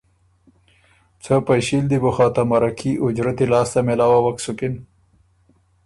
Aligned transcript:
څه 1.23 1.33
پئݭي 1.45 1.77
ل 1.83 1.85
دی 1.89 1.97
بو 2.01 2.11
خه 2.15 2.27
ته 2.35 2.41
مرکي 2.51 2.91
اُجرتی 3.03 3.45
لاسته 3.51 3.79
مېلاووک 3.87 4.37
سُکِن 4.45 4.73